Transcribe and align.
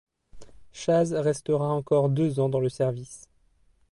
Chase 0.71 1.13
restera 1.13 1.65
encore 1.71 2.09
deux 2.09 2.39
ans 2.39 2.49
dans 2.49 2.59
le 2.59 2.69
service. 2.69 3.27